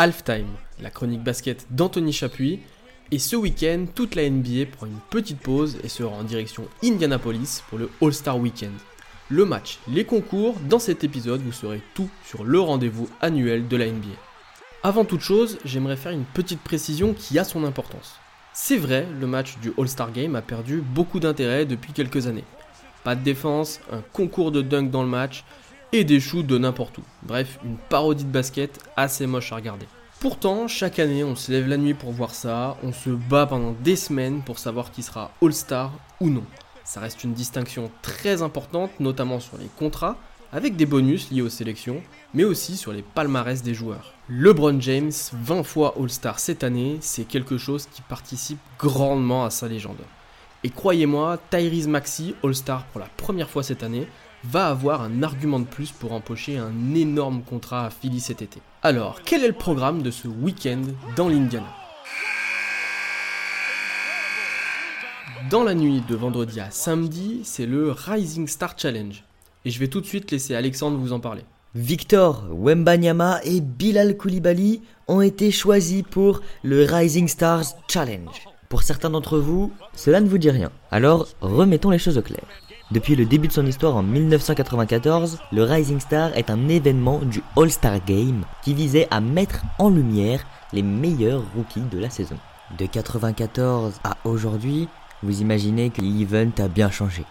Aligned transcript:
Halftime, 0.00 0.46
la 0.80 0.90
chronique 0.90 1.24
basket 1.24 1.66
d'Anthony 1.70 2.12
Chapuis. 2.12 2.60
Et 3.10 3.18
ce 3.18 3.34
week-end, 3.34 3.86
toute 3.92 4.14
la 4.14 4.30
NBA 4.30 4.66
prend 4.70 4.86
une 4.86 5.00
petite 5.10 5.40
pause 5.40 5.76
et 5.82 5.88
sera 5.88 6.14
en 6.14 6.22
direction 6.22 6.68
Indianapolis 6.84 7.64
pour 7.68 7.78
le 7.78 7.90
All-Star 8.00 8.38
Weekend. 8.38 8.74
Le 9.28 9.44
match, 9.44 9.80
les 9.88 10.04
concours, 10.04 10.54
dans 10.68 10.78
cet 10.78 11.02
épisode, 11.02 11.42
vous 11.42 11.50
saurez 11.50 11.82
tout 11.94 12.08
sur 12.24 12.44
le 12.44 12.60
rendez-vous 12.60 13.08
annuel 13.20 13.66
de 13.66 13.76
la 13.76 13.86
NBA. 13.86 14.14
Avant 14.84 15.04
toute 15.04 15.22
chose, 15.22 15.58
j'aimerais 15.64 15.96
faire 15.96 16.12
une 16.12 16.26
petite 16.26 16.60
précision 16.60 17.12
qui 17.12 17.36
a 17.36 17.42
son 17.42 17.64
importance. 17.64 18.20
C'est 18.52 18.78
vrai, 18.78 19.04
le 19.18 19.26
match 19.26 19.58
du 19.58 19.72
All-Star 19.76 20.12
Game 20.12 20.36
a 20.36 20.42
perdu 20.42 20.80
beaucoup 20.80 21.18
d'intérêt 21.18 21.66
depuis 21.66 21.92
quelques 21.92 22.28
années. 22.28 22.44
Pas 23.02 23.16
de 23.16 23.24
défense, 23.24 23.80
un 23.90 24.02
concours 24.12 24.52
de 24.52 24.62
dunk 24.62 24.92
dans 24.92 25.02
le 25.02 25.08
match 25.08 25.42
et 25.92 26.04
des 26.04 26.20
shoots 26.20 26.46
de 26.46 26.58
n'importe 26.58 26.98
où. 26.98 27.02
Bref, 27.22 27.58
une 27.64 27.76
parodie 27.76 28.24
de 28.24 28.30
basket 28.30 28.78
assez 28.96 29.26
moche 29.26 29.52
à 29.52 29.56
regarder. 29.56 29.86
Pourtant, 30.20 30.66
chaque 30.66 30.98
année, 30.98 31.22
on 31.22 31.36
se 31.36 31.52
lève 31.52 31.68
la 31.68 31.76
nuit 31.76 31.94
pour 31.94 32.10
voir 32.10 32.34
ça, 32.34 32.76
on 32.82 32.92
se 32.92 33.10
bat 33.10 33.46
pendant 33.46 33.72
des 33.84 33.94
semaines 33.94 34.42
pour 34.42 34.58
savoir 34.58 34.90
qui 34.90 35.02
sera 35.02 35.30
All-Star 35.40 35.92
ou 36.20 36.28
non. 36.28 36.42
Ça 36.84 37.00
reste 37.00 37.22
une 37.22 37.34
distinction 37.34 37.90
très 38.02 38.42
importante, 38.42 38.90
notamment 38.98 39.38
sur 39.38 39.58
les 39.58 39.68
contrats, 39.78 40.16
avec 40.52 40.76
des 40.76 40.86
bonus 40.86 41.30
liés 41.30 41.42
aux 41.42 41.48
sélections, 41.48 42.02
mais 42.34 42.44
aussi 42.44 42.76
sur 42.76 42.92
les 42.92 43.02
palmarès 43.02 43.62
des 43.62 43.74
joueurs. 43.74 44.14
LeBron 44.28 44.80
James, 44.80 45.12
20 45.32 45.62
fois 45.62 45.94
All-Star 45.98 46.38
cette 46.38 46.64
année, 46.64 46.98
c'est 47.00 47.24
quelque 47.24 47.58
chose 47.58 47.86
qui 47.86 48.02
participe 48.02 48.58
grandement 48.78 49.44
à 49.44 49.50
sa 49.50 49.68
légende. 49.68 50.00
Et 50.64 50.70
croyez-moi, 50.70 51.38
Tyrese 51.50 51.86
Maxi, 51.86 52.34
All-Star 52.42 52.84
pour 52.86 53.00
la 53.00 53.08
première 53.16 53.48
fois 53.48 53.62
cette 53.62 53.84
année, 53.84 54.08
va 54.44 54.68
avoir 54.68 55.02
un 55.02 55.22
argument 55.22 55.60
de 55.60 55.66
plus 55.66 55.92
pour 55.92 56.12
empocher 56.12 56.58
un 56.58 56.94
énorme 56.94 57.42
contrat 57.42 57.86
à 57.86 57.90
Philly 57.90 58.20
cet 58.20 58.42
été. 58.42 58.60
Alors, 58.82 59.20
quel 59.24 59.44
est 59.44 59.48
le 59.48 59.54
programme 59.54 60.02
de 60.02 60.10
ce 60.10 60.28
week-end 60.28 60.82
dans 61.16 61.28
l'Indiana? 61.28 61.66
Dans 65.50 65.62
la 65.62 65.74
nuit 65.74 66.02
de 66.06 66.14
vendredi 66.14 66.60
à 66.60 66.70
samedi, 66.70 67.40
c'est 67.44 67.66
le 67.66 67.90
Rising 67.90 68.46
Star 68.46 68.74
Challenge. 68.76 69.24
Et 69.64 69.70
je 69.70 69.78
vais 69.78 69.88
tout 69.88 70.00
de 70.00 70.06
suite 70.06 70.30
laisser 70.30 70.54
Alexandre 70.54 70.98
vous 70.98 71.12
en 71.12 71.20
parler. 71.20 71.42
Victor 71.74 72.46
Wembanyama 72.50 73.40
et 73.44 73.60
Bilal 73.60 74.16
Koulibaly 74.16 74.82
ont 75.06 75.20
été 75.20 75.50
choisis 75.50 76.02
pour 76.02 76.40
le 76.62 76.84
Rising 76.84 77.28
Stars 77.28 77.64
Challenge. 77.88 78.46
Pour 78.68 78.82
certains 78.82 79.10
d'entre 79.10 79.38
vous, 79.38 79.72
cela 79.94 80.20
ne 80.20 80.28
vous 80.28 80.38
dit 80.38 80.50
rien. 80.50 80.70
Alors, 80.90 81.28
remettons 81.40 81.90
les 81.90 81.98
choses 81.98 82.18
au 82.18 82.22
clair. 82.22 82.44
Depuis 82.90 83.16
le 83.16 83.26
début 83.26 83.48
de 83.48 83.52
son 83.52 83.66
histoire 83.66 83.96
en 83.96 84.02
1994, 84.02 85.38
le 85.52 85.62
Rising 85.62 86.00
Star 86.00 86.34
est 86.34 86.48
un 86.48 86.70
événement 86.70 87.18
du 87.18 87.42
All-Star 87.54 88.02
Game 88.06 88.44
qui 88.62 88.72
visait 88.72 89.06
à 89.10 89.20
mettre 89.20 89.60
en 89.78 89.90
lumière 89.90 90.46
les 90.72 90.80
meilleurs 90.80 91.42
rookies 91.54 91.82
de 91.82 91.98
la 91.98 92.08
saison. 92.08 92.36
De 92.78 92.86
94 92.86 94.00
à 94.04 94.16
aujourd'hui, 94.24 94.88
vous 95.22 95.42
imaginez 95.42 95.90
que 95.90 96.00
l'event 96.00 96.50
a 96.56 96.68
bien 96.68 96.90
changé. 96.90 97.24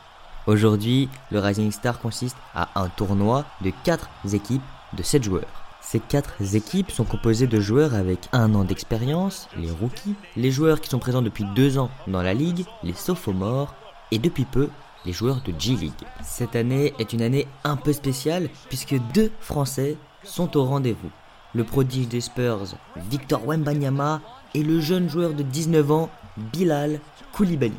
Aujourd'hui, 0.45 1.09
le 1.31 1.39
Rising 1.39 1.71
Star 1.71 1.97
consiste 1.97 2.37
à 2.53 2.69
un 2.75 2.89
tournoi 2.89 3.43
de 3.61 3.71
4 3.83 4.07
équipes 4.33 4.61
de 4.93 5.01
7 5.01 5.23
joueurs. 5.23 5.65
Ces 5.81 5.99
quatre 5.99 6.35
équipes 6.53 6.91
sont 6.91 7.05
composées 7.05 7.47
de 7.47 7.59
joueurs 7.59 7.95
avec 7.95 8.19
un 8.31 8.53
an 8.53 8.63
d'expérience, 8.63 9.49
les 9.57 9.71
rookies, 9.71 10.15
les 10.35 10.51
joueurs 10.51 10.81
qui 10.81 10.89
sont 10.89 10.99
présents 10.99 11.23
depuis 11.23 11.45
deux 11.55 11.79
ans 11.79 11.89
dans 12.05 12.21
la 12.21 12.35
ligue, 12.35 12.65
les 12.83 12.93
sophomores, 12.93 13.73
et 14.11 14.19
depuis 14.19 14.45
peu, 14.45 14.69
les 15.05 15.13
joueurs 15.13 15.41
de 15.45 15.53
G-League. 15.57 15.93
Cette 16.23 16.55
année 16.55 16.93
est 16.99 17.13
une 17.13 17.21
année 17.21 17.47
un 17.63 17.75
peu 17.75 17.93
spéciale 17.93 18.49
puisque 18.69 18.95
deux 19.13 19.31
Français 19.39 19.97
sont 20.23 20.57
au 20.57 20.65
rendez-vous. 20.65 21.11
Le 21.55 21.63
prodige 21.63 22.07
des 22.07 22.21
Spurs, 22.21 22.75
Victor 23.09 23.45
Wembanyama, 23.47 24.21
et 24.53 24.63
le 24.63 24.79
jeune 24.79 25.09
joueur 25.09 25.33
de 25.33 25.43
19 25.43 25.91
ans, 25.91 26.09
Bilal 26.53 26.99
Koulibaly. 27.33 27.73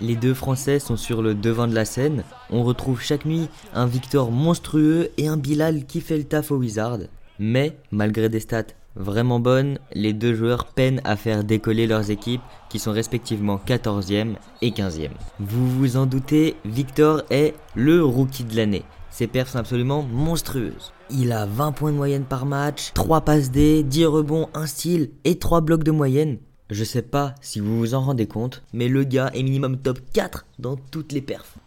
Les 0.00 0.16
deux 0.16 0.34
Français 0.34 0.78
sont 0.78 0.96
sur 0.96 1.22
le 1.22 1.34
devant 1.34 1.68
de 1.68 1.74
la 1.74 1.84
scène. 1.84 2.24
On 2.50 2.64
retrouve 2.64 3.02
chaque 3.02 3.24
nuit 3.24 3.48
un 3.74 3.86
Victor 3.86 4.30
monstrueux 4.30 5.10
et 5.18 5.28
un 5.28 5.36
Bilal 5.36 5.84
qui 5.84 6.00
fait 6.00 6.16
le 6.16 6.24
taf 6.24 6.50
au 6.50 6.56
Wizard. 6.56 6.98
Mais, 7.38 7.76
malgré 7.90 8.28
des 8.28 8.40
stats 8.40 8.64
vraiment 8.96 9.40
bonnes, 9.40 9.78
les 9.92 10.12
deux 10.12 10.34
joueurs 10.34 10.66
peinent 10.66 11.00
à 11.04 11.16
faire 11.16 11.44
décoller 11.44 11.86
leurs 11.86 12.10
équipes 12.10 12.42
qui 12.68 12.78
sont 12.78 12.92
respectivement 12.92 13.60
14e 13.66 14.34
et 14.60 14.70
15e. 14.70 15.10
Vous 15.40 15.68
vous 15.68 15.96
en 15.96 16.06
doutez, 16.06 16.56
Victor 16.64 17.22
est 17.30 17.54
le 17.74 18.04
rookie 18.04 18.44
de 18.44 18.56
l'année. 18.56 18.84
Ses 19.10 19.26
perfs 19.26 19.50
sont 19.50 19.58
absolument 19.58 20.02
monstrueuses. 20.02 20.92
Il 21.10 21.32
a 21.32 21.44
20 21.44 21.72
points 21.72 21.92
de 21.92 21.96
moyenne 21.96 22.24
par 22.24 22.46
match, 22.46 22.92
3 22.94 23.20
passes 23.22 23.50
D, 23.50 23.82
10 23.82 24.06
rebonds, 24.06 24.48
1 24.54 24.66
style 24.66 25.10
et 25.24 25.38
3 25.38 25.60
blocs 25.60 25.84
de 25.84 25.90
moyenne. 25.90 26.38
Je 26.70 26.84
sais 26.84 27.02
pas 27.02 27.34
si 27.42 27.60
vous 27.60 27.78
vous 27.78 27.94
en 27.94 28.00
rendez 28.00 28.26
compte, 28.26 28.62
mais 28.72 28.88
le 28.88 29.04
gars 29.04 29.30
est 29.34 29.42
minimum 29.42 29.76
top 29.76 30.00
4 30.14 30.46
dans 30.58 30.76
toutes 30.76 31.12
les 31.12 31.20
perfs. 31.20 31.58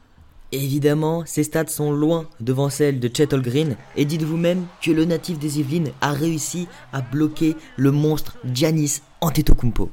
Évidemment, 0.56 1.24
ces 1.26 1.44
stats 1.44 1.68
sont 1.68 1.92
loin 1.92 2.28
devant 2.40 2.70
celles 2.70 3.02
de 3.02 3.10
Chet 3.14 3.28
Green, 3.28 3.76
et 3.98 4.06
dites 4.06 4.24
vous-même 4.24 4.64
que 4.82 4.90
le 4.92 5.04
natif 5.04 5.38
des 5.38 5.60
Yvelines 5.60 5.92
a 6.00 6.14
réussi 6.14 6.70
à 6.94 7.02
bloquer 7.02 7.58
le 7.76 7.92
monstre 7.92 8.38
Giannis 8.54 9.02
Antetokounmpo. 9.20 9.90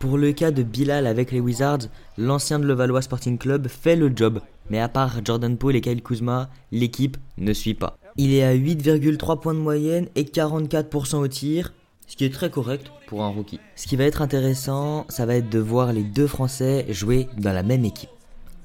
Pour 0.00 0.18
le 0.18 0.32
cas 0.32 0.50
de 0.50 0.64
Bilal 0.64 1.06
avec 1.06 1.30
les 1.30 1.38
Wizards, 1.38 1.86
l'ancien 2.18 2.58
de 2.58 2.66
Levallois 2.66 3.02
Sporting 3.02 3.38
Club 3.38 3.68
fait 3.68 3.94
le 3.94 4.10
job, 4.12 4.40
mais 4.68 4.80
à 4.80 4.88
part 4.88 5.20
Jordan 5.24 5.56
Paul 5.56 5.76
et 5.76 5.80
Kyle 5.80 6.02
Kuzma, 6.02 6.50
l'équipe 6.72 7.16
ne 7.38 7.52
suit 7.52 7.74
pas. 7.74 7.96
Il 8.16 8.34
est 8.34 8.42
à 8.42 8.52
8,3 8.52 9.38
points 9.38 9.54
de 9.54 9.60
moyenne 9.60 10.08
et 10.16 10.24
44% 10.24 11.18
au 11.18 11.28
tir, 11.28 11.72
ce 12.08 12.16
qui 12.16 12.24
est 12.24 12.34
très 12.34 12.50
correct 12.50 12.90
pour 13.06 13.22
un 13.22 13.28
rookie. 13.28 13.60
Ce 13.76 13.86
qui 13.86 13.94
va 13.94 14.04
être 14.04 14.22
intéressant, 14.22 15.06
ça 15.08 15.24
va 15.24 15.36
être 15.36 15.50
de 15.50 15.60
voir 15.60 15.92
les 15.92 16.02
deux 16.02 16.26
Français 16.26 16.84
jouer 16.88 17.28
dans 17.38 17.52
la 17.52 17.62
même 17.62 17.84
équipe 17.84 18.10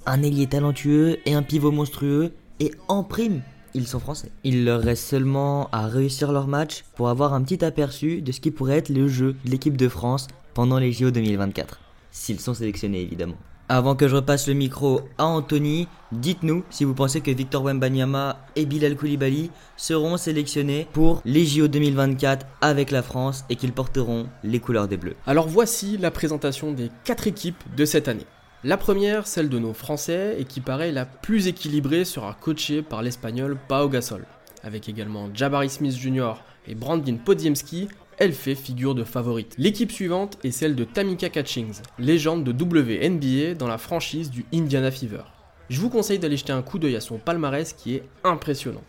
un 0.06 0.24
ailier 0.24 0.48
talentueux 0.48 1.20
et 1.26 1.34
un 1.34 1.44
pivot 1.44 1.72
monstrueux, 1.72 2.34
et 2.60 2.72
en 2.88 3.04
prime, 3.04 3.42
ils 3.74 3.88
sont 3.88 4.00
français. 4.00 4.32
Il 4.44 4.66
leur 4.66 4.82
reste 4.82 5.04
seulement 5.04 5.70
à 5.72 5.88
réussir 5.88 6.32
leur 6.32 6.48
match 6.48 6.86
pour 6.96 7.10
avoir 7.10 7.34
un 7.34 7.42
petit 7.42 7.64
aperçu 7.64 8.22
de 8.22 8.32
ce 8.32 8.40
qui 8.40 8.52
pourrait 8.52 8.78
être 8.78 8.90
le 8.90 9.08
jeu 9.08 9.36
de 9.44 9.52
l'équipe 9.52 9.78
de 9.78 9.90
France 9.90 10.28
pendant 10.54 10.80
les 10.80 10.94
JO 10.94 11.12
2024. 11.12 11.80
S'ils 12.12 12.40
sont 12.40 12.54
sélectionnés 12.54 13.02
évidemment. 13.02 13.36
Avant 13.68 13.96
que 13.96 14.08
je 14.08 14.16
repasse 14.16 14.48
le 14.48 14.54
micro 14.54 15.02
à 15.18 15.26
Anthony, 15.26 15.88
dites-nous 16.12 16.64
si 16.70 16.84
vous 16.84 16.94
pensez 16.94 17.22
que 17.22 17.32
Victor 17.32 17.64
Wembanyama 17.64 18.38
et 18.56 18.68
Bilal 18.68 18.96
Koulibaly 18.96 19.50
seront 19.76 20.18
sélectionnés 20.18 20.88
pour 20.94 21.22
les 21.26 21.46
JO 21.46 21.68
2024 21.68 22.46
avec 22.62 22.92
la 22.92 23.02
France 23.02 23.44
et 23.50 23.56
qu'ils 23.56 23.74
porteront 23.74 24.28
les 24.44 24.60
couleurs 24.60 24.88
des 24.88 24.98
Bleus. 24.98 25.16
Alors 25.26 25.48
voici 25.48 25.98
la 25.98 26.12
présentation 26.12 26.74
des 26.74 26.92
quatre 27.04 27.26
équipes 27.26 27.64
de 27.76 27.86
cette 27.86 28.08
année. 28.08 28.28
La 28.66 28.78
première, 28.78 29.28
celle 29.28 29.48
de 29.48 29.60
nos 29.60 29.74
Français, 29.74 30.38
et 30.40 30.44
qui 30.44 30.60
paraît 30.60 30.92
la 30.92 31.06
plus 31.06 31.46
équilibrée, 31.46 32.04
sera 32.04 32.34
coachée 32.34 32.82
par 32.82 33.04
l'Espagnol 33.04 33.60
Pau 33.68 33.88
Gasol. 33.88 34.26
Avec 34.64 34.90
également 34.90 35.30
Jabari 35.32 35.70
Smith 35.70 35.96
Jr. 35.96 36.34
et 36.68 36.74
Brandin 36.74 37.18
Podziemski, 37.18 37.90
elle 38.18 38.34
fait 38.34 38.56
figure 38.56 38.96
de 38.96 39.04
favorite. 39.04 39.54
L'équipe 39.60 39.92
suivante 39.92 40.40
est 40.44 40.50
celle 40.50 40.74
de 40.74 40.84
Tamika 40.84 41.30
Catchings, 41.30 41.84
légende 42.00 42.44
de 42.44 42.52
WNBA 42.52 43.54
dans 43.54 43.68
la 43.68 43.78
franchise 43.78 44.32
du 44.32 44.46
Indiana 44.52 44.90
Fever. 44.90 45.26
Je 45.70 45.80
vous 45.80 45.92
conseille 45.92 46.18
d'aller 46.18 46.38
jeter 46.38 46.52
un 46.52 46.64
coup 46.64 46.80
d'œil 46.80 46.96
à 46.96 47.02
son 47.02 47.20
palmarès 47.20 47.72
qui 47.72 47.94
est 47.94 48.04
impressionnant. 48.24 48.82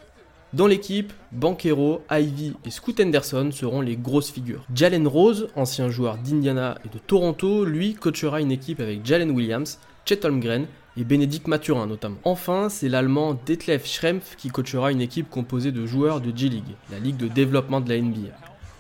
Dans 0.57 0.67
l'équipe, 0.67 1.13
Banquero, 1.33 2.01
Ivy 2.11 2.55
et 2.65 2.71
Scoot 2.71 2.99
Henderson 2.99 3.51
seront 3.53 3.83
les 3.83 3.95
grosses 3.95 4.31
figures. 4.31 4.65
Jalen 4.75 5.07
Rose, 5.07 5.49
ancien 5.55 5.91
joueur 5.91 6.17
d'Indiana 6.17 6.79
et 6.83 6.89
de 6.89 6.99
Toronto, 6.99 7.67
lui 7.67 7.93
coachera 7.93 8.41
une 8.41 8.51
équipe 8.51 8.81
avec 8.81 9.05
Jalen 9.05 9.33
Williams, 9.33 9.79
Chet 10.07 10.25
Holmgren 10.25 10.65
et 10.97 11.05
Bénédicte 11.05 11.47
Mathurin 11.47 11.87
notamment. 11.87 12.17
Enfin, 12.25 12.71
c'est 12.71 12.89
l'allemand 12.89 13.39
Detlef 13.45 13.85
Schrempf 13.87 14.35
qui 14.37 14.49
coachera 14.49 14.93
une 14.93 15.03
équipe 15.03 15.29
composée 15.29 15.73
de 15.73 15.85
joueurs 15.85 16.23
de 16.23 16.35
G-League, 16.35 16.77
la 16.91 17.01
ligue 17.01 17.19
de 17.19 17.29
développement 17.29 17.83
de 17.83 17.91
la 17.91 18.01
NBA. 18.01 18.33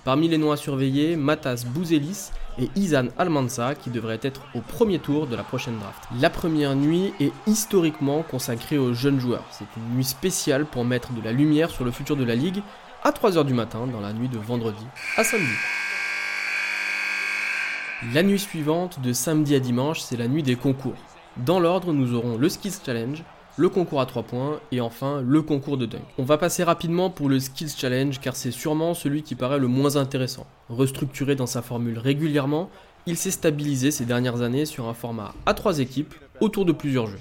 Parmi 0.06 0.28
les 0.28 0.38
noms 0.38 0.52
à 0.52 0.56
surveiller, 0.56 1.16
Matas 1.16 1.64
Bouzelis 1.66 2.30
et 2.60 2.70
Izan 2.76 3.08
Almanza 3.18 3.74
qui 3.74 3.90
devraient 3.90 4.20
être 4.22 4.42
au 4.54 4.60
premier 4.60 5.00
tour 5.00 5.26
de 5.26 5.34
la 5.34 5.42
prochaine 5.42 5.76
draft. 5.80 6.04
La 6.20 6.30
première 6.30 6.76
nuit 6.76 7.12
est 7.18 7.32
historiquement 7.48 8.22
consacrée 8.22 8.78
aux 8.78 8.94
jeunes 8.94 9.18
joueurs. 9.18 9.42
C'est 9.50 9.64
une 9.76 9.96
nuit 9.96 10.04
spéciale 10.04 10.64
pour 10.64 10.84
mettre 10.84 11.12
de 11.12 11.20
la 11.20 11.32
lumière 11.32 11.70
sur 11.70 11.84
le 11.84 11.90
futur 11.90 12.14
de 12.14 12.22
la 12.22 12.36
ligue 12.36 12.62
à 13.02 13.10
3h 13.10 13.44
du 13.44 13.52
matin 13.52 13.88
dans 13.88 13.98
la 13.98 14.12
nuit 14.12 14.28
de 14.28 14.38
vendredi 14.38 14.86
à 15.16 15.24
samedi. 15.24 15.50
La 18.14 18.22
nuit 18.22 18.38
suivante, 18.38 19.00
de 19.00 19.12
samedi 19.12 19.56
à 19.56 19.58
dimanche, 19.58 19.98
c'est 19.98 20.16
la 20.16 20.28
nuit 20.28 20.44
des 20.44 20.54
concours. 20.54 20.94
Dans 21.36 21.58
l'ordre, 21.58 21.92
nous 21.92 22.14
aurons 22.14 22.38
le 22.38 22.48
Skills 22.48 22.78
Challenge, 22.86 23.24
le 23.56 23.68
concours 23.68 24.00
à 24.00 24.06
3 24.06 24.22
points 24.24 24.60
et 24.70 24.80
enfin 24.80 25.22
le 25.22 25.42
concours 25.42 25.78
de 25.78 25.86
dunk. 25.86 26.02
On 26.18 26.24
va 26.24 26.36
passer 26.36 26.62
rapidement 26.62 27.08
pour 27.08 27.28
le 27.28 27.40
Skills 27.40 27.72
Challenge 27.76 28.20
car 28.20 28.36
c'est 28.36 28.50
sûrement 28.50 28.92
celui 28.92 29.22
qui 29.22 29.34
paraît 29.34 29.58
le 29.58 29.66
moins 29.66 29.96
intéressant. 29.96 30.46
Restructuré 30.68 31.36
dans 31.36 31.46
sa 31.46 31.62
formule 31.62 31.98
régulièrement, 31.98 32.70
il 33.06 33.16
s'est 33.16 33.30
stabilisé 33.30 33.90
ces 33.90 34.04
dernières 34.04 34.42
années 34.42 34.66
sur 34.66 34.88
un 34.88 34.94
format 34.94 35.34
à 35.46 35.54
3 35.54 35.78
équipes 35.78 36.14
autour 36.40 36.64
de 36.64 36.72
plusieurs 36.72 37.06
jeux. 37.06 37.20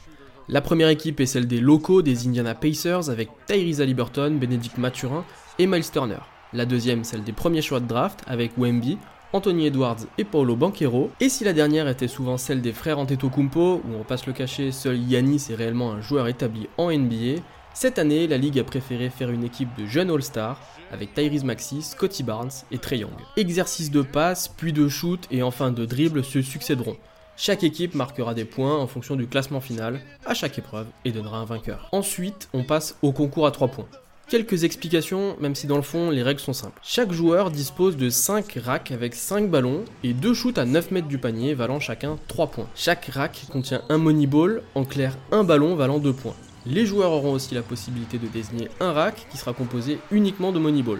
La 0.49 0.61
première 0.61 0.89
équipe 0.89 1.19
est 1.21 1.25
celle 1.25 1.47
des 1.47 1.61
locaux 1.61 2.01
des 2.01 2.27
Indiana 2.27 2.53
Pacers 2.53 3.09
avec 3.09 3.29
Tyrese 3.47 3.81
Liberton, 3.81 4.31
Benedict 4.31 4.77
Mathurin 4.77 5.23
et 5.57 5.67
Miles 5.67 5.89
Turner. 5.89 6.19
la 6.53 6.65
deuxième 6.65 7.03
celle 7.03 7.23
des 7.23 7.31
premiers 7.31 7.61
choix 7.61 7.79
de 7.79 7.87
draft 7.87 8.21
avec 8.27 8.51
Wemby, 8.57 8.97
Anthony 9.35 9.65
Edwards 9.65 9.97
et 10.17 10.23
Paolo 10.23 10.55
Banquero, 10.55 11.11
et 11.19 11.27
si 11.27 11.43
la 11.43 11.51
dernière 11.51 11.89
était 11.89 12.07
souvent 12.07 12.37
celle 12.37 12.61
des 12.61 12.71
frères 12.71 12.99
Antetokounmpo, 12.99 13.81
où 13.83 13.93
on 13.99 14.05
passe 14.05 14.27
le 14.27 14.31
cachet, 14.31 14.71
seul 14.71 14.97
Yanis 14.97 15.47
est 15.49 15.55
réellement 15.55 15.91
un 15.91 15.99
joueur 15.99 16.29
établi 16.29 16.69
en 16.77 16.89
NBA, 16.89 17.41
cette 17.73 17.99
année, 17.99 18.27
la 18.27 18.37
Ligue 18.37 18.59
a 18.59 18.63
préféré 18.63 19.09
faire 19.09 19.29
une 19.31 19.43
équipe 19.43 19.77
de 19.77 19.85
jeunes 19.85 20.09
All-Stars 20.09 20.61
avec 20.89 21.13
Tyrese 21.13 21.43
Maxey, 21.43 21.81
Scotty 21.81 22.23
Barnes 22.23 22.51
et 22.71 22.77
Trey 22.77 22.99
Young. 22.99 23.11
Exercice 23.35 23.91
de 23.91 24.03
passe, 24.03 24.47
puis 24.47 24.71
de 24.71 24.87
shoot 24.87 25.27
et 25.29 25.43
enfin 25.43 25.71
de 25.71 25.85
dribble 25.85 26.23
se 26.23 26.41
succéderont. 26.41 26.95
Chaque 27.35 27.65
équipe 27.65 27.93
marquera 27.93 28.33
des 28.33 28.45
points 28.45 28.77
en 28.79 28.87
fonction 28.87 29.17
du 29.17 29.27
classement 29.27 29.59
final 29.59 29.99
à 30.25 30.33
chaque 30.33 30.57
épreuve 30.57 30.87
et 31.03 31.11
donnera 31.11 31.39
un 31.39 31.45
vainqueur. 31.45 31.89
Ensuite, 31.91 32.47
on 32.53 32.63
passe 32.63 32.95
au 33.01 33.11
concours 33.11 33.47
à 33.47 33.51
3 33.51 33.67
points. 33.67 33.89
Quelques 34.27 34.63
explications, 34.63 35.35
même 35.39 35.53
si 35.53 35.67
dans 35.67 35.75
le 35.75 35.83
fond 35.83 36.09
les 36.09 36.23
règles 36.23 36.39
sont 36.39 36.53
simples. 36.53 36.79
Chaque 36.81 37.11
joueur 37.11 37.51
dispose 37.51 37.95
de 37.95 38.09
5 38.09 38.57
racks 38.63 38.91
avec 38.91 39.13
5 39.13 39.51
ballons 39.51 39.85
et 40.03 40.13
2 40.13 40.33
shoots 40.33 40.57
à 40.57 40.65
9 40.65 40.89
mètres 40.89 41.07
du 41.07 41.19
panier 41.19 41.53
valant 41.53 41.79
chacun 41.79 42.17
3 42.27 42.47
points. 42.47 42.67
Chaque 42.73 43.05
rack 43.05 43.45
contient 43.51 43.83
un 43.89 43.99
money 43.99 44.25
ball, 44.25 44.63
en 44.73 44.83
clair 44.83 45.15
un 45.31 45.43
ballon 45.43 45.75
valant 45.75 45.99
2 45.99 46.11
points. 46.11 46.35
Les 46.65 46.87
joueurs 46.87 47.11
auront 47.11 47.33
aussi 47.33 47.53
la 47.53 47.61
possibilité 47.61 48.17
de 48.17 48.25
désigner 48.25 48.69
un 48.79 48.91
rack 48.93 49.27
qui 49.29 49.37
sera 49.37 49.53
composé 49.53 49.99
uniquement 50.09 50.51
de 50.51 50.57
Moneyball. 50.57 50.99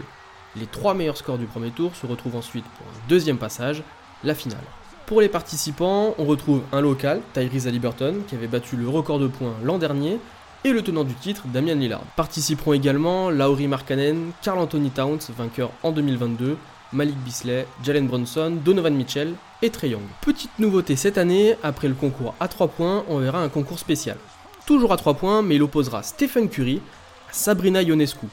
Les 0.55 0.67
trois 0.67 0.93
meilleurs 0.93 1.17
scores 1.17 1.39
du 1.39 1.47
premier 1.47 1.71
tour 1.71 1.95
se 1.95 2.05
retrouvent 2.05 2.35
ensuite 2.35 2.65
pour 2.77 2.85
un 2.85 3.09
deuxième 3.09 3.39
passage, 3.39 3.81
la 4.23 4.35
finale. 4.35 4.63
Pour 5.07 5.21
les 5.21 5.29
participants, 5.29 6.13
on 6.19 6.25
retrouve 6.25 6.61
un 6.71 6.81
local, 6.81 7.21
Tyrese 7.33 7.67
Haliburton, 7.67 8.21
qui 8.27 8.35
avait 8.35 8.47
battu 8.47 8.75
le 8.75 8.87
record 8.87 9.17
de 9.17 9.27
points 9.27 9.55
l'an 9.63 9.79
dernier, 9.79 10.19
et 10.65 10.73
le 10.73 10.81
tenant 10.81 11.05
du 11.05 11.13
titre, 11.13 11.43
Damian 11.47 11.75
Lillard. 11.75 12.03
Participeront 12.17 12.73
également 12.73 13.29
Laurie 13.29 13.69
Markkanen, 13.69 14.31
Carl 14.41 14.59
Anthony 14.59 14.89
Towns, 14.89 15.19
vainqueur 15.37 15.71
en 15.83 15.91
2022, 15.91 16.57
Malik 16.91 17.17
Bisley, 17.19 17.65
Jalen 17.83 18.07
Bronson, 18.07 18.57
Donovan 18.65 18.93
Mitchell 18.93 19.35
et 19.61 19.69
Trey 19.69 19.89
Young. 19.89 20.03
Petite 20.21 20.59
nouveauté 20.59 20.97
cette 20.97 21.17
année, 21.17 21.55
après 21.63 21.87
le 21.87 21.93
concours 21.93 22.35
à 22.39 22.49
3 22.49 22.67
points, 22.67 23.05
on 23.07 23.19
verra 23.19 23.41
un 23.41 23.49
concours 23.49 23.79
spécial 23.79 24.17
toujours 24.65 24.91
à 24.91 24.97
3 24.97 25.13
points, 25.15 25.41
mais 25.41 25.55
il 25.55 25.63
opposera 25.63 26.03
Stephen 26.03 26.49
Curry 26.49 26.81
à 27.29 27.33
Sabrina 27.33 27.81
Ionescu. 27.81 28.27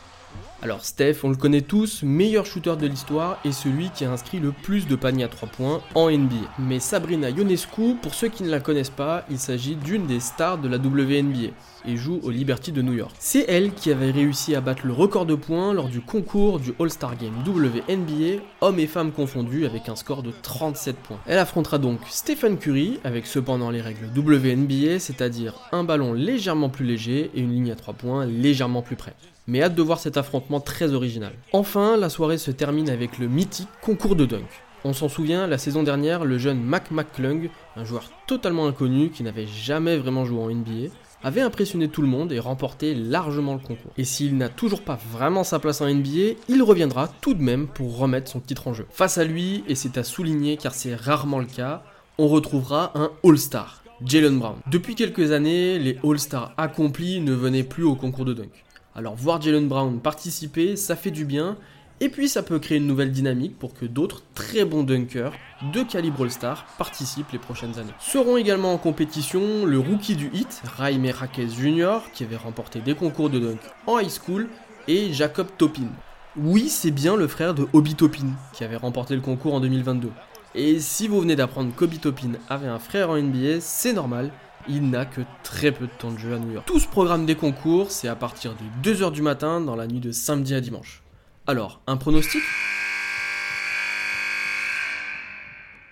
Alors 0.64 0.84
Steph, 0.84 1.24
on 1.24 1.28
le 1.28 1.34
connaît 1.34 1.60
tous, 1.60 2.04
meilleur 2.04 2.46
shooter 2.46 2.76
de 2.76 2.86
l'histoire 2.86 3.40
et 3.44 3.50
celui 3.50 3.90
qui 3.90 4.04
a 4.04 4.12
inscrit 4.12 4.38
le 4.38 4.52
plus 4.52 4.86
de 4.86 4.94
paniers 4.94 5.24
à 5.24 5.28
3 5.28 5.48
points 5.48 5.82
en 5.96 6.08
NBA. 6.08 6.36
Mais 6.60 6.78
Sabrina 6.78 7.30
Ionescu, 7.30 7.96
pour 8.00 8.14
ceux 8.14 8.28
qui 8.28 8.44
ne 8.44 8.48
la 8.48 8.60
connaissent 8.60 8.88
pas, 8.88 9.26
il 9.28 9.40
s'agit 9.40 9.74
d'une 9.74 10.06
des 10.06 10.20
stars 10.20 10.58
de 10.58 10.68
la 10.68 10.76
WNBA 10.76 11.50
et 11.84 11.96
joue 11.96 12.20
au 12.22 12.30
Liberty 12.30 12.70
de 12.70 12.80
New 12.80 12.92
York. 12.92 13.10
C'est 13.18 13.44
elle 13.48 13.72
qui 13.74 13.90
avait 13.90 14.12
réussi 14.12 14.54
à 14.54 14.60
battre 14.60 14.86
le 14.86 14.92
record 14.92 15.26
de 15.26 15.34
points 15.34 15.74
lors 15.74 15.88
du 15.88 16.00
concours 16.00 16.60
du 16.60 16.72
All-Star 16.78 17.16
Game 17.16 17.34
WNBA, 17.44 18.40
hommes 18.60 18.78
et 18.78 18.86
femmes 18.86 19.10
confondus, 19.10 19.66
avec 19.66 19.88
un 19.88 19.96
score 19.96 20.22
de 20.22 20.30
37 20.42 20.94
points. 20.94 21.18
Elle 21.26 21.40
affrontera 21.40 21.78
donc 21.78 21.98
Stephen 22.08 22.56
Curry, 22.56 23.00
avec 23.02 23.26
cependant 23.26 23.70
les 23.70 23.80
règles 23.80 24.06
WNBA, 24.16 25.00
c'est-à-dire 25.00 25.54
un 25.72 25.82
ballon 25.82 26.12
légèrement 26.12 26.68
plus 26.68 26.86
léger 26.86 27.32
et 27.34 27.40
une 27.40 27.50
ligne 27.50 27.72
à 27.72 27.74
3 27.74 27.94
points 27.94 28.26
légèrement 28.26 28.82
plus 28.82 28.94
près 28.94 29.16
mais 29.46 29.62
hâte 29.62 29.74
de 29.74 29.82
voir 29.82 29.98
cet 29.98 30.16
affrontement 30.16 30.60
très 30.60 30.92
original. 30.92 31.32
Enfin, 31.52 31.96
la 31.96 32.08
soirée 32.08 32.38
se 32.38 32.50
termine 32.50 32.90
avec 32.90 33.18
le 33.18 33.28
mythique 33.28 33.68
concours 33.80 34.16
de 34.16 34.26
dunk. 34.26 34.48
On 34.84 34.92
s'en 34.92 35.08
souvient, 35.08 35.46
la 35.46 35.58
saison 35.58 35.82
dernière, 35.82 36.24
le 36.24 36.38
jeune 36.38 36.60
Mac 36.60 36.90
McClung, 36.90 37.50
un 37.76 37.84
joueur 37.84 38.10
totalement 38.26 38.66
inconnu 38.66 39.10
qui 39.10 39.22
n'avait 39.22 39.46
jamais 39.46 39.96
vraiment 39.96 40.24
joué 40.24 40.40
en 40.40 40.50
NBA, 40.50 40.92
avait 41.22 41.40
impressionné 41.40 41.88
tout 41.88 42.02
le 42.02 42.08
monde 42.08 42.32
et 42.32 42.40
remporté 42.40 42.94
largement 42.94 43.54
le 43.54 43.60
concours. 43.60 43.92
Et 43.96 44.04
s'il 44.04 44.36
n'a 44.36 44.48
toujours 44.48 44.82
pas 44.82 44.98
vraiment 45.12 45.44
sa 45.44 45.60
place 45.60 45.80
en 45.80 45.88
NBA, 45.88 46.34
il 46.48 46.62
reviendra 46.62 47.08
tout 47.20 47.34
de 47.34 47.42
même 47.42 47.68
pour 47.68 47.96
remettre 47.96 48.30
son 48.30 48.40
titre 48.40 48.68
en 48.68 48.74
jeu. 48.74 48.86
Face 48.90 49.18
à 49.18 49.24
lui, 49.24 49.62
et 49.68 49.76
c'est 49.76 49.98
à 49.98 50.04
souligner 50.04 50.56
car 50.56 50.74
c'est 50.74 50.96
rarement 50.96 51.38
le 51.38 51.46
cas, 51.46 51.84
on 52.18 52.26
retrouvera 52.26 52.90
un 52.96 53.10
All-Star, 53.24 53.82
Jalen 54.04 54.38
Brown. 54.38 54.56
Depuis 54.70 54.96
quelques 54.96 55.30
années, 55.30 55.78
les 55.78 55.96
All-Stars 56.02 56.52
accomplis 56.56 57.20
ne 57.20 57.32
venaient 57.32 57.62
plus 57.62 57.84
au 57.84 57.94
concours 57.94 58.24
de 58.24 58.34
dunk. 58.34 58.50
Alors 58.94 59.14
voir 59.14 59.40
Jalen 59.40 59.68
Brown 59.68 60.00
participer, 60.00 60.76
ça 60.76 60.96
fait 60.96 61.10
du 61.10 61.24
bien, 61.24 61.56
et 62.00 62.08
puis 62.08 62.28
ça 62.28 62.42
peut 62.42 62.58
créer 62.58 62.78
une 62.78 62.86
nouvelle 62.86 63.10
dynamique 63.10 63.58
pour 63.58 63.72
que 63.72 63.86
d'autres 63.86 64.22
très 64.34 64.64
bons 64.64 64.82
dunkers 64.82 65.32
de 65.72 65.82
calibre 65.82 66.24
All-Star 66.24 66.66
participent 66.76 67.30
les 67.32 67.38
prochaines 67.38 67.78
années. 67.78 67.94
Seront 68.00 68.36
également 68.36 68.74
en 68.74 68.78
compétition 68.78 69.64
le 69.64 69.78
rookie 69.78 70.16
du 70.16 70.30
hit, 70.34 70.62
Raime 70.76 71.06
Raquez 71.06 71.48
Jr., 71.48 72.00
qui 72.12 72.24
avait 72.24 72.36
remporté 72.36 72.80
des 72.80 72.94
concours 72.94 73.30
de 73.30 73.38
dunk 73.38 73.60
en 73.86 73.98
high 73.98 74.10
school, 74.10 74.48
et 74.88 75.12
Jacob 75.12 75.46
Topin. 75.56 75.88
Oui, 76.36 76.68
c'est 76.68 76.90
bien 76.90 77.16
le 77.16 77.28
frère 77.28 77.54
de 77.54 77.68
Obi 77.72 77.94
Topin, 77.94 78.26
qui 78.52 78.64
avait 78.64 78.76
remporté 78.76 79.14
le 79.14 79.20
concours 79.20 79.54
en 79.54 79.60
2022. 79.60 80.10
Et 80.54 80.80
si 80.80 81.08
vous 81.08 81.20
venez 81.20 81.36
d'apprendre 81.36 81.74
qu'Obi 81.74 81.98
Topin 81.98 82.32
avait 82.50 82.68
un 82.68 82.78
frère 82.78 83.08
en 83.08 83.16
NBA, 83.16 83.60
c'est 83.60 83.92
normal, 83.94 84.32
il 84.68 84.90
n'a 84.90 85.04
que 85.04 85.20
très 85.42 85.72
peu 85.72 85.86
de 85.86 85.92
temps 85.98 86.10
de 86.10 86.18
jeu 86.18 86.34
à 86.34 86.38
New 86.38 86.52
York. 86.52 86.66
Tout 86.66 86.78
ce 86.78 86.86
programme 86.86 87.26
des 87.26 87.34
concours, 87.34 87.90
c'est 87.90 88.08
à 88.08 88.16
partir 88.16 88.54
de 88.54 88.90
2h 88.90 89.12
du 89.12 89.22
matin 89.22 89.60
dans 89.60 89.76
la 89.76 89.86
nuit 89.86 90.00
de 90.00 90.12
samedi 90.12 90.54
à 90.54 90.60
dimanche. 90.60 91.02
Alors, 91.46 91.80
un 91.86 91.96
pronostic? 91.96 92.42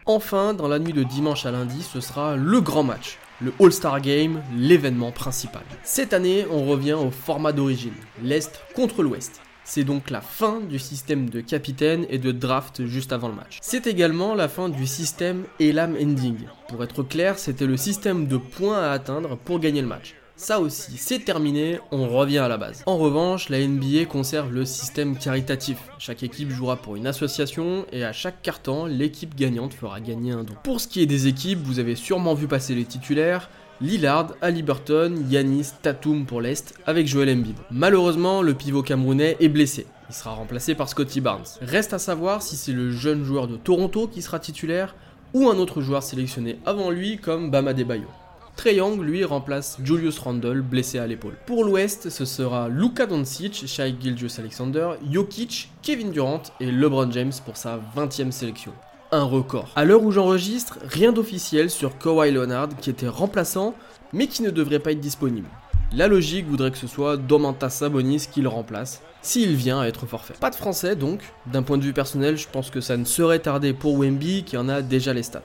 Enfin, 0.06 0.55
dans 0.55 0.69
la 0.69 0.78
nuit 0.78 0.93
de 0.93 1.02
dimanche 1.02 1.46
à 1.46 1.50
lundi, 1.50 1.82
ce 1.82 2.00
sera 2.00 2.37
le 2.37 2.61
grand 2.61 2.82
match, 2.82 3.19
le 3.40 3.52
All-Star 3.61 4.00
Game, 4.00 4.43
l'événement 4.56 5.12
principal. 5.12 5.62
Cette 5.82 6.12
année, 6.12 6.46
on 6.50 6.64
revient 6.64 6.94
au 6.94 7.11
format 7.11 7.52
d'origine, 7.52 7.94
l'Est 8.22 8.61
contre 8.75 9.02
l'Ouest. 9.02 9.40
C'est 9.72 9.84
donc 9.84 10.11
la 10.11 10.20
fin 10.20 10.58
du 10.58 10.81
système 10.81 11.31
de 11.31 11.40
capitaine 11.40 12.05
et 12.11 12.19
de 12.19 12.32
draft 12.32 12.87
juste 12.87 13.12
avant 13.12 13.28
le 13.28 13.34
match. 13.34 13.61
C'est 13.62 13.87
également 13.87 14.34
la 14.34 14.49
fin 14.49 14.69
du 14.69 14.84
système 14.84 15.44
Elam 15.61 15.94
Ending. 15.94 16.38
Pour 16.67 16.82
être 16.82 17.05
clair, 17.05 17.38
c'était 17.38 17.67
le 17.69 17.76
système 17.76 18.26
de 18.26 18.37
points 18.37 18.82
à 18.82 18.90
atteindre 18.90 19.37
pour 19.37 19.61
gagner 19.61 19.81
le 19.81 19.87
match. 19.87 20.17
Ça 20.34 20.58
aussi, 20.58 20.96
c'est 20.96 21.20
terminé, 21.20 21.78
on 21.93 22.08
revient 22.08 22.38
à 22.38 22.49
la 22.49 22.56
base. 22.56 22.82
En 22.87 22.99
revanche, 22.99 23.49
la 23.49 23.64
NBA 23.64 24.06
conserve 24.06 24.52
le 24.52 24.64
système 24.64 25.17
caritatif. 25.17 25.78
Chaque 26.00 26.25
équipe 26.25 26.50
jouera 26.50 26.75
pour 26.75 26.96
une 26.96 27.06
association 27.06 27.87
et 27.93 28.02
à 28.02 28.12
chaque 28.12 28.43
carton, 28.43 28.87
l'équipe 28.87 29.37
gagnante 29.37 29.72
fera 29.72 30.00
gagner 30.00 30.32
un 30.32 30.43
don. 30.43 30.55
Pour 30.64 30.81
ce 30.81 30.88
qui 30.88 31.00
est 31.00 31.06
des 31.06 31.28
équipes, 31.28 31.61
vous 31.62 31.78
avez 31.78 31.94
sûrement 31.94 32.34
vu 32.34 32.49
passer 32.49 32.75
les 32.75 32.87
titulaires. 32.87 33.49
Lillard, 33.81 34.35
Burton, 34.65 35.25
Yanis, 35.31 35.69
Tatum 35.81 36.27
pour 36.27 36.43
l'Est 36.43 36.75
avec 36.87 37.06
Joel 37.06 37.31
Embiid. 37.31 37.56
Malheureusement, 37.71 38.43
le 38.43 38.53
pivot 38.53 38.82
camerounais 38.82 39.38
est 39.41 39.49
blessé. 39.49 39.87
Il 40.11 40.15
sera 40.15 40.32
remplacé 40.32 40.75
par 40.75 40.88
Scotty 40.88 41.23
Barnes. 41.23 41.47
Reste 41.62 41.94
à 41.94 41.99
savoir 41.99 42.43
si 42.43 42.56
c'est 42.56 42.73
le 42.73 42.91
jeune 42.91 43.25
joueur 43.25 43.49
de 43.49 43.56
Toronto 43.56 44.06
qui 44.06 44.20
sera 44.20 44.39
titulaire 44.39 44.94
ou 45.32 45.49
un 45.49 45.56
autre 45.56 45.81
joueur 45.81 46.03
sélectionné 46.03 46.58
avant 46.67 46.91
lui 46.91 47.17
comme 47.17 47.51
Bama 47.51 47.72
Debayo. 47.72 48.08
Trey 48.56 48.75
Young, 48.75 49.01
lui, 49.01 49.25
remplace 49.25 49.79
Julius 49.82 50.19
Randle, 50.19 50.60
blessé 50.60 50.99
à 50.99 51.06
l'épaule. 51.06 51.37
Pour 51.46 51.65
l'Ouest, 51.65 52.10
ce 52.10 52.27
sera 52.27 52.69
Luka 52.69 53.06
Doncic, 53.06 53.67
Shai 53.67 53.94
Gilgeous-Alexander, 53.99 54.91
Jokic, 55.10 55.70
Kevin 55.81 56.10
Durant 56.10 56.43
et 56.60 56.70
LeBron 56.70 57.10
James 57.10 57.32
pour 57.46 57.56
sa 57.56 57.81
20e 57.96 58.31
sélection 58.31 58.72
un 59.12 59.24
record. 59.24 59.70
À 59.76 59.84
l'heure 59.84 60.02
où 60.02 60.12
j'enregistre, 60.12 60.79
rien 60.88 61.12
d'officiel 61.12 61.70
sur 61.70 61.98
Kawhi 61.98 62.31
Leonard 62.31 62.69
qui 62.81 62.90
était 62.90 63.08
remplaçant 63.08 63.74
mais 64.12 64.26
qui 64.26 64.43
ne 64.43 64.50
devrait 64.50 64.79
pas 64.79 64.93
être 64.93 65.00
disponible. 65.00 65.48
La 65.93 66.06
logique 66.06 66.46
voudrait 66.46 66.70
que 66.70 66.79
ce 66.79 66.86
soit 66.86 67.17
Domantas 67.17 67.70
Sabonis 67.70 68.29
qui 68.31 68.43
le 68.43 68.48
remplace, 68.48 69.02
s'il 69.22 69.56
vient 69.56 69.81
à 69.81 69.86
être 69.86 70.06
forfait. 70.06 70.34
Pas 70.38 70.50
de 70.50 70.55
français 70.55 70.94
donc, 70.94 71.20
d'un 71.46 71.62
point 71.62 71.79
de 71.79 71.82
vue 71.82 71.93
personnel, 71.93 72.36
je 72.36 72.48
pense 72.48 72.70
que 72.70 72.81
ça 72.81 72.96
ne 72.96 73.05
serait 73.05 73.40
tardé 73.40 73.72
pour 73.72 73.98
Wemby 73.98 74.44
qui 74.44 74.56
en 74.56 74.69
a 74.69 74.82
déjà 74.82 75.12
les 75.12 75.24
stats. 75.24 75.43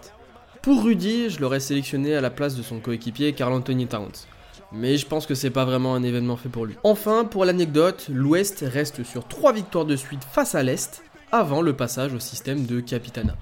Pour 0.61 0.83
Rudy, 0.83 1.29
je 1.29 1.39
l'aurais 1.41 1.59
sélectionné 1.59 2.15
à 2.15 2.21
la 2.21 2.29
place 2.29 2.55
de 2.55 2.63
son 2.63 2.79
coéquipier 2.79 3.33
Carl 3.33 3.53
Anthony 3.53 3.87
Towns. 3.87 4.25
Mais 4.71 4.97
je 4.97 5.05
pense 5.05 5.25
que 5.25 5.35
c'est 5.35 5.51
pas 5.51 5.65
vraiment 5.65 5.95
un 5.95 6.03
événement 6.03 6.37
fait 6.37 6.49
pour 6.49 6.65
lui. 6.65 6.75
Enfin, 6.83 7.23
pour 7.23 7.45
l'anecdote, 7.45 8.07
l'Ouest 8.09 8.65
reste 8.67 9.03
sur 9.03 9.27
3 9.27 9.53
victoires 9.53 9.85
de 9.85 9.95
suite 9.95 10.23
face 10.31 10.55
à 10.55 10.63
l'Est, 10.63 11.03
avant 11.35 11.61
le 11.61 11.75
passage 11.75 12.13
au 12.13 12.19
système 12.19 12.65
de 12.65 12.79
Capitana. 12.79 13.35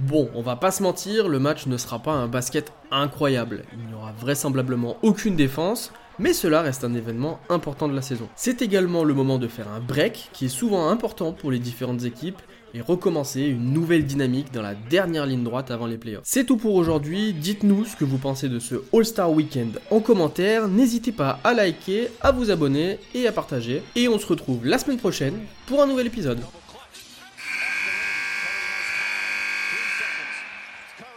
Bon, 0.00 0.28
on 0.34 0.42
va 0.42 0.56
pas 0.56 0.72
se 0.72 0.82
mentir, 0.82 1.28
le 1.28 1.38
match 1.38 1.66
ne 1.66 1.76
sera 1.76 2.00
pas 2.00 2.10
un 2.10 2.26
basket 2.26 2.72
incroyable. 2.90 3.62
Il 3.72 3.86
n'y 3.86 3.94
aura 3.94 4.10
vraisemblablement 4.18 4.96
aucune 5.02 5.36
défense, 5.36 5.92
mais 6.18 6.32
cela 6.32 6.60
reste 6.62 6.82
un 6.82 6.92
événement 6.92 7.38
important 7.48 7.86
de 7.86 7.94
la 7.94 8.02
saison. 8.02 8.28
C'est 8.34 8.62
également 8.62 9.04
le 9.04 9.14
moment 9.14 9.38
de 9.38 9.46
faire 9.46 9.68
un 9.68 9.78
break 9.78 10.30
qui 10.32 10.46
est 10.46 10.48
souvent 10.48 10.88
important 10.88 11.32
pour 11.32 11.52
les 11.52 11.60
différentes 11.60 12.02
équipes 12.02 12.42
et 12.74 12.80
recommencer 12.80 13.42
une 13.42 13.72
nouvelle 13.72 14.04
dynamique 14.04 14.52
dans 14.52 14.62
la 14.62 14.74
dernière 14.74 15.26
ligne 15.26 15.44
droite 15.44 15.70
avant 15.70 15.86
les 15.86 15.98
playoffs. 15.98 16.24
C'est 16.24 16.44
tout 16.44 16.56
pour 16.56 16.74
aujourd'hui, 16.74 17.32
dites-nous 17.32 17.84
ce 17.84 17.94
que 17.94 18.04
vous 18.04 18.18
pensez 18.18 18.48
de 18.48 18.58
ce 18.58 18.82
All-Star 18.92 19.30
Weekend 19.30 19.78
en 19.92 20.00
commentaire, 20.00 20.66
n'hésitez 20.66 21.12
pas 21.12 21.38
à 21.44 21.54
liker, 21.54 22.08
à 22.20 22.32
vous 22.32 22.50
abonner 22.50 22.98
et 23.14 23.28
à 23.28 23.32
partager, 23.32 23.84
et 23.94 24.08
on 24.08 24.18
se 24.18 24.26
retrouve 24.26 24.66
la 24.66 24.78
semaine 24.78 24.98
prochaine 24.98 25.38
pour 25.66 25.80
un 25.80 25.86
nouvel 25.86 26.08
épisode. 26.08 26.40